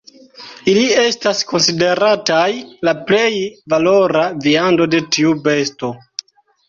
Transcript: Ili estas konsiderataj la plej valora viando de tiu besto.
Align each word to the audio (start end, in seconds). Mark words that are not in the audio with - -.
Ili 0.71 0.85
estas 1.01 1.41
konsiderataj 1.51 2.47
la 2.89 2.95
plej 3.11 3.29
valora 3.75 4.25
viando 4.47 4.89
de 4.95 5.03
tiu 5.17 5.37
besto. 5.51 5.93